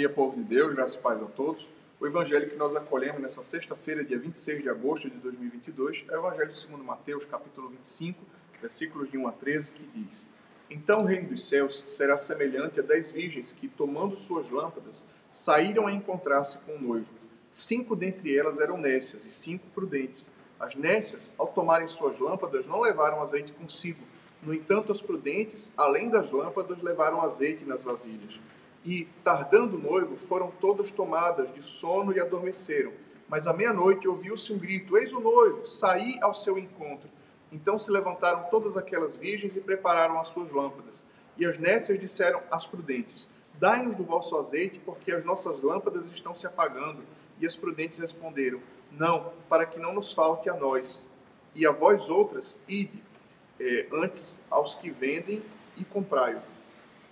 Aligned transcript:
Dia, 0.00 0.08
povo 0.08 0.34
de 0.34 0.44
Deus, 0.44 0.72
graças 0.72 0.94
e 0.94 0.98
paz 0.98 1.22
a 1.22 1.26
todos. 1.26 1.68
O 2.00 2.06
evangelho 2.06 2.48
que 2.48 2.56
nós 2.56 2.74
acolhemos 2.74 3.20
nessa 3.20 3.42
sexta-feira, 3.42 4.02
dia 4.02 4.18
26 4.18 4.62
de 4.62 4.70
agosto 4.70 5.10
de 5.10 5.18
2022, 5.18 6.06
é 6.08 6.16
o 6.16 6.20
evangelho 6.20 6.54
segundo 6.54 6.82
Mateus, 6.82 7.26
capítulo 7.26 7.68
25, 7.68 8.18
versículos 8.62 9.10
de 9.10 9.18
1 9.18 9.28
a 9.28 9.32
13, 9.32 9.70
que 9.72 9.86
diz: 9.94 10.24
Então 10.70 11.00
o 11.00 11.04
reino 11.04 11.28
dos 11.28 11.46
céus 11.46 11.84
será 11.86 12.16
semelhante 12.16 12.80
a 12.80 12.82
dez 12.82 13.10
virgens 13.10 13.52
que, 13.52 13.68
tomando 13.68 14.16
suas 14.16 14.48
lâmpadas, 14.48 15.04
saíram 15.30 15.86
a 15.86 15.92
encontrar-se 15.92 16.56
com 16.60 16.76
o 16.76 16.80
noivo. 16.80 17.08
Cinco 17.52 17.94
dentre 17.94 18.34
elas 18.34 18.58
eram 18.58 18.78
nécias 18.78 19.26
e 19.26 19.30
cinco 19.30 19.66
prudentes. 19.74 20.30
As 20.58 20.74
nécias, 20.74 21.34
ao 21.36 21.48
tomarem 21.48 21.86
suas 21.86 22.18
lâmpadas, 22.18 22.64
não 22.64 22.80
levaram 22.80 23.20
azeite 23.20 23.52
consigo. 23.52 24.00
No 24.42 24.54
entanto, 24.54 24.90
as 24.90 25.02
prudentes, 25.02 25.70
além 25.76 26.08
das 26.08 26.30
lâmpadas, 26.30 26.80
levaram 26.80 27.20
azeite 27.20 27.66
nas 27.66 27.82
vasilhas. 27.82 28.40
E, 28.84 29.06
tardando 29.22 29.76
o 29.76 29.80
noivo, 29.80 30.16
foram 30.16 30.50
todas 30.60 30.90
tomadas 30.90 31.52
de 31.54 31.62
sono 31.62 32.12
e 32.12 32.20
adormeceram. 32.20 32.92
Mas 33.28 33.46
à 33.46 33.52
meia-noite 33.52 34.08
ouviu-se 34.08 34.52
um 34.52 34.58
grito: 34.58 34.96
Eis 34.96 35.12
o 35.12 35.20
noivo, 35.20 35.66
saí 35.66 36.18
ao 36.20 36.34
seu 36.34 36.58
encontro. 36.58 37.08
Então 37.52 37.78
se 37.78 37.90
levantaram 37.90 38.44
todas 38.50 38.76
aquelas 38.76 39.16
virgens 39.16 39.56
e 39.56 39.60
prepararam 39.60 40.18
as 40.18 40.28
suas 40.28 40.50
lâmpadas. 40.50 41.04
E 41.36 41.44
as 41.44 41.58
nécias 41.58 42.00
disseram 42.00 42.42
às 42.50 42.66
prudentes: 42.66 43.28
Dai-nos 43.58 43.96
do 43.96 44.04
vosso 44.04 44.36
azeite, 44.36 44.78
porque 44.78 45.12
as 45.12 45.24
nossas 45.24 45.60
lâmpadas 45.62 46.06
estão 46.12 46.34
se 46.34 46.46
apagando. 46.46 47.02
E 47.38 47.46
as 47.46 47.54
prudentes 47.56 47.98
responderam: 47.98 48.60
Não, 48.90 49.32
para 49.48 49.66
que 49.66 49.78
não 49.78 49.92
nos 49.92 50.12
falte 50.12 50.48
a 50.48 50.54
nós. 50.54 51.06
E 51.54 51.66
a 51.66 51.72
vós 51.72 52.08
outras, 52.08 52.60
ide, 52.68 53.02
eh, 53.58 53.86
antes 53.92 54.36
aos 54.48 54.74
que 54.74 54.90
vendem 54.90 55.42
e 55.76 55.84
comprai-o. 55.84 56.40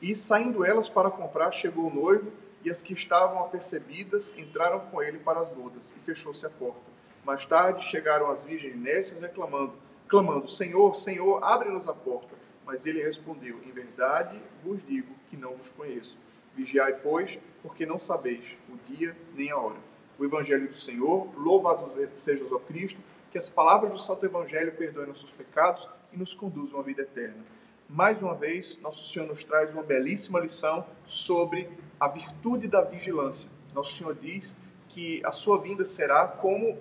E 0.00 0.14
saindo 0.14 0.64
elas 0.64 0.88
para 0.88 1.10
comprar, 1.10 1.50
chegou 1.50 1.86
o 1.86 1.94
noivo, 1.94 2.30
e 2.62 2.70
as 2.70 2.82
que 2.82 2.92
estavam 2.92 3.38
apercebidas 3.40 4.36
entraram 4.36 4.80
com 4.80 5.02
ele 5.02 5.18
para 5.18 5.40
as 5.40 5.48
bodas, 5.48 5.94
e 5.96 6.00
fechou-se 6.00 6.44
a 6.44 6.50
porta. 6.50 6.80
Mais 7.24 7.46
tarde 7.46 7.84
chegaram 7.84 8.30
as 8.30 8.44
virgens 8.44 8.76
nécias 8.76 9.20
reclamando, 9.20 9.72
clamando: 10.08 10.48
Senhor, 10.48 10.94
Senhor, 10.94 11.42
abre-nos 11.42 11.88
a 11.88 11.94
porta. 11.94 12.34
Mas 12.64 12.84
ele 12.84 13.02
respondeu: 13.02 13.60
Em 13.64 13.70
verdade 13.70 14.42
vos 14.62 14.84
digo 14.86 15.14
que 15.30 15.36
não 15.36 15.54
vos 15.56 15.70
conheço. 15.70 16.18
Vigiai, 16.54 16.94
pois, 16.94 17.38
porque 17.62 17.86
não 17.86 17.98
sabeis 17.98 18.56
o 18.68 18.76
dia 18.92 19.16
nem 19.34 19.50
a 19.50 19.58
hora. 19.58 19.78
O 20.18 20.24
Evangelho 20.24 20.68
do 20.68 20.76
Senhor, 20.76 21.28
louvado 21.36 21.90
sejas 22.14 22.50
ó 22.50 22.58
Cristo, 22.58 23.00
que 23.30 23.38
as 23.38 23.48
palavras 23.48 23.92
do 23.92 23.98
Santo 23.98 24.24
Evangelho 24.24 24.72
perdoem 24.72 25.08
nossos 25.08 25.32
pecados 25.32 25.86
e 26.12 26.16
nos 26.16 26.32
conduzam 26.32 26.80
à 26.80 26.82
vida 26.82 27.02
eterna 27.02 27.44
mais 27.88 28.22
uma 28.22 28.34
vez, 28.34 28.78
Nosso 28.80 29.06
Senhor 29.06 29.26
nos 29.26 29.44
traz 29.44 29.72
uma 29.72 29.82
belíssima 29.82 30.40
lição 30.40 30.86
sobre 31.06 31.68
a 31.98 32.08
virtude 32.08 32.68
da 32.68 32.80
vigilância. 32.82 33.48
Nosso 33.74 33.96
Senhor 33.96 34.14
diz 34.14 34.56
que 34.88 35.24
a 35.24 35.32
sua 35.32 35.60
vinda 35.60 35.84
será 35.84 36.26
como 36.26 36.78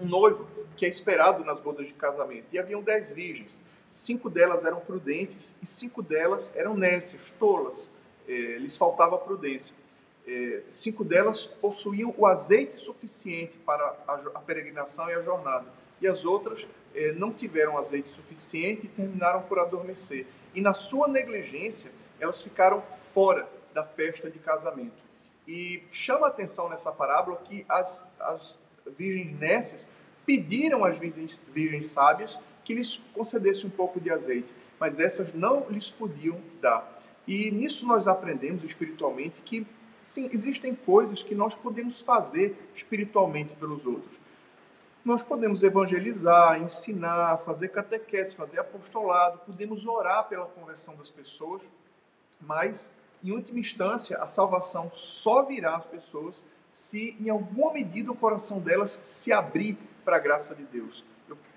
um 0.00 0.06
noivo 0.06 0.48
que 0.76 0.86
é 0.86 0.88
esperado 0.88 1.44
nas 1.44 1.60
bodas 1.60 1.86
de 1.86 1.92
casamento. 1.92 2.46
E 2.52 2.58
haviam 2.58 2.82
dez 2.82 3.10
virgens. 3.10 3.60
Cinco 3.90 4.30
delas 4.30 4.64
eram 4.64 4.80
prudentes 4.80 5.54
e 5.62 5.66
cinco 5.66 6.02
delas 6.02 6.50
eram 6.56 6.74
nécias, 6.74 7.30
tolas. 7.38 7.90
É, 8.26 8.32
lhes 8.32 8.76
faltava 8.76 9.18
prudência. 9.18 9.74
É, 10.26 10.62
cinco 10.70 11.04
delas 11.04 11.44
possuíam 11.44 12.14
o 12.16 12.26
azeite 12.26 12.78
suficiente 12.78 13.58
para 13.58 13.84
a, 14.06 14.14
a 14.34 14.40
peregrinação 14.40 15.10
e 15.10 15.14
a 15.14 15.20
jornada. 15.20 15.66
E 16.00 16.08
as 16.08 16.24
outras 16.24 16.66
eh, 16.94 17.12
não 17.12 17.32
tiveram 17.32 17.78
azeite 17.78 18.10
suficiente 18.10 18.86
e 18.86 18.88
terminaram 18.88 19.42
por 19.42 19.58
adormecer. 19.58 20.26
E 20.54 20.60
na 20.60 20.74
sua 20.74 21.08
negligência, 21.08 21.90
elas 22.20 22.42
ficaram 22.42 22.82
fora 23.14 23.48
da 23.72 23.84
festa 23.84 24.30
de 24.30 24.38
casamento. 24.38 25.02
E 25.46 25.82
chama 25.90 26.26
a 26.26 26.28
atenção 26.28 26.68
nessa 26.68 26.92
parábola 26.92 27.38
que 27.44 27.64
as, 27.68 28.06
as 28.20 28.58
virgens 28.96 29.38
nécias 29.38 29.88
pediram 30.24 30.84
às 30.84 30.98
virgens, 30.98 31.42
virgens 31.52 31.86
sábias 31.86 32.38
que 32.64 32.74
lhes 32.74 33.00
concedesse 33.12 33.66
um 33.66 33.70
pouco 33.70 34.00
de 34.00 34.10
azeite, 34.10 34.52
mas 34.78 35.00
essas 35.00 35.34
não 35.34 35.66
lhes 35.68 35.90
podiam 35.90 36.40
dar. 36.60 37.00
E 37.26 37.50
nisso 37.50 37.86
nós 37.86 38.06
aprendemos 38.06 38.64
espiritualmente 38.64 39.40
que, 39.42 39.66
sim, 40.02 40.28
existem 40.32 40.74
coisas 40.74 41.22
que 41.22 41.34
nós 41.34 41.54
podemos 41.54 42.00
fazer 42.00 42.56
espiritualmente 42.74 43.54
pelos 43.56 43.84
outros 43.84 44.20
nós 45.04 45.22
podemos 45.22 45.62
evangelizar, 45.62 46.60
ensinar, 46.60 47.38
fazer 47.38 47.68
catequese, 47.68 48.36
fazer 48.36 48.60
apostolado, 48.60 49.38
podemos 49.38 49.86
orar 49.86 50.28
pela 50.28 50.46
conversão 50.46 50.94
das 50.94 51.10
pessoas, 51.10 51.62
mas, 52.40 52.90
em 53.22 53.32
última 53.32 53.58
instância, 53.58 54.18
a 54.18 54.26
salvação 54.26 54.90
só 54.90 55.44
virá 55.44 55.76
às 55.76 55.86
pessoas 55.86 56.44
se, 56.70 57.16
em 57.20 57.28
alguma 57.28 57.72
medida, 57.72 58.10
o 58.10 58.16
coração 58.16 58.58
delas 58.58 58.98
se 59.02 59.32
abrir 59.32 59.76
para 60.04 60.16
a 60.16 60.20
graça 60.20 60.54
de 60.54 60.64
Deus. 60.64 61.04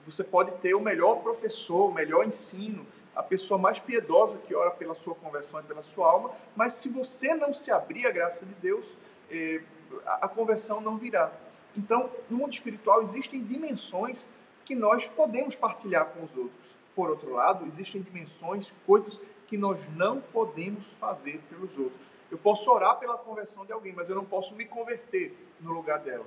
Você 0.03 0.23
pode 0.23 0.51
ter 0.59 0.75
o 0.75 0.81
melhor 0.81 1.17
professor, 1.17 1.89
o 1.89 1.93
melhor 1.93 2.27
ensino, 2.27 2.85
a 3.15 3.23
pessoa 3.23 3.57
mais 3.57 3.79
piedosa 3.79 4.37
que 4.39 4.53
ora 4.53 4.71
pela 4.71 4.93
sua 4.93 5.15
conversão 5.15 5.59
e 5.61 5.63
pela 5.63 5.81
sua 5.81 6.11
alma, 6.11 6.31
mas 6.55 6.73
se 6.73 6.89
você 6.89 7.33
não 7.33 7.53
se 7.53 7.71
abrir 7.71 8.05
à 8.05 8.11
graça 8.11 8.45
de 8.45 8.53
Deus, 8.55 8.85
eh, 9.31 9.61
a 10.05 10.27
conversão 10.27 10.81
não 10.81 10.97
virá. 10.97 11.31
Então, 11.77 12.09
no 12.29 12.37
mundo 12.37 12.53
espiritual 12.53 13.01
existem 13.03 13.43
dimensões 13.43 14.29
que 14.63 14.73
nós 14.73 15.07
podemos 15.07 15.55
partilhar 15.55 16.07
com 16.07 16.23
os 16.23 16.35
outros. 16.35 16.75
Por 16.95 17.09
outro 17.09 17.33
lado, 17.33 17.65
existem 17.67 18.01
dimensões, 18.01 18.73
coisas 18.85 19.21
que 19.47 19.57
nós 19.57 19.79
não 19.95 20.21
podemos 20.21 20.91
fazer 20.93 21.39
pelos 21.49 21.77
outros. 21.77 22.09
Eu 22.31 22.37
posso 22.37 22.71
orar 22.71 22.97
pela 22.97 23.17
conversão 23.17 23.65
de 23.65 23.71
alguém, 23.71 23.93
mas 23.93 24.09
eu 24.09 24.15
não 24.15 24.25
posso 24.25 24.55
me 24.55 24.65
converter 24.65 25.37
no 25.59 25.73
lugar 25.73 25.99
dela. 25.99 26.25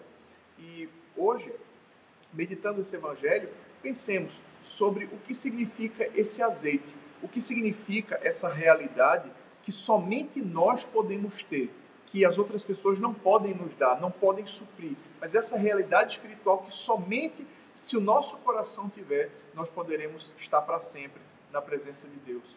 E 0.58 0.88
hoje, 1.16 1.52
meditando 2.32 2.80
esse 2.80 2.94
evangelho, 2.94 3.48
pensemos 3.82 4.40
sobre 4.62 5.06
o 5.06 5.18
que 5.18 5.34
significa 5.34 6.08
esse 6.14 6.42
azeite, 6.42 6.94
o 7.22 7.28
que 7.28 7.40
significa 7.40 8.20
essa 8.22 8.48
realidade 8.48 9.30
que 9.62 9.72
somente 9.72 10.40
nós 10.40 10.84
podemos 10.84 11.42
ter 11.42 11.70
que 12.06 12.24
as 12.24 12.38
outras 12.38 12.64
pessoas 12.64 12.98
não 12.98 13.12
podem 13.12 13.54
nos 13.54 13.74
dar, 13.74 14.00
não 14.00 14.10
podem 14.10 14.46
suprir. 14.46 14.96
Mas 15.20 15.34
essa 15.34 15.56
realidade 15.56 16.12
espiritual 16.12 16.58
que 16.58 16.72
somente 16.72 17.46
se 17.74 17.96
o 17.96 18.00
nosso 18.00 18.38
coração 18.38 18.88
tiver, 18.88 19.30
nós 19.54 19.70
poderemos 19.70 20.34
estar 20.38 20.60
para 20.62 20.80
sempre 20.80 21.20
na 21.52 21.62
presença 21.62 22.08
de 22.08 22.16
Deus. 22.16 22.56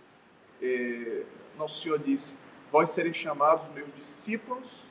É, 0.62 1.24
nosso 1.58 1.82
Senhor 1.82 2.00
disse: 2.00 2.36
Vós 2.72 2.90
sereis 2.90 3.16
chamados 3.16 3.68
meus 3.74 3.94
discípulos 3.96 4.82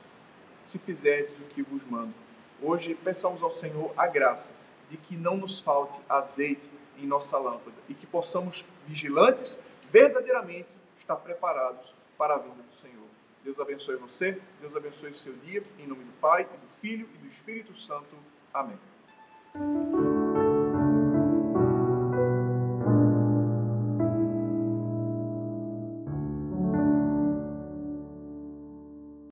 se 0.63 0.79
fizerdes 0.79 1.35
o 1.37 1.43
que 1.49 1.61
vos 1.61 1.83
mando. 1.83 2.13
Hoje 2.61 2.95
peçamos 2.95 3.43
ao 3.43 3.51
Senhor 3.51 3.93
a 3.97 4.07
graça 4.07 4.53
de 4.89 4.97
que 4.97 5.17
não 5.17 5.35
nos 5.35 5.59
falte 5.59 5.99
azeite 6.07 6.69
em 6.97 7.05
nossa 7.05 7.37
lâmpada 7.37 7.75
e 7.89 7.93
que 7.93 8.05
possamos, 8.05 8.63
vigilantes, 8.87 9.59
verdadeiramente 9.89 10.69
estar 10.99 11.15
preparados 11.17 11.93
para 12.17 12.35
a 12.35 12.37
vinda 12.37 12.63
do 12.63 12.75
Senhor. 12.75 13.10
Deus 13.43 13.59
abençoe 13.59 13.95
você, 13.95 14.39
Deus 14.59 14.75
abençoe 14.75 15.11
o 15.11 15.17
seu 15.17 15.33
dia, 15.33 15.63
em 15.79 15.87
nome 15.87 16.03
do 16.03 16.13
Pai, 16.19 16.43
do 16.43 16.79
Filho 16.79 17.07
e 17.15 17.17
do 17.17 17.27
Espírito 17.27 17.75
Santo. 17.75 18.15
Amém. 18.53 18.79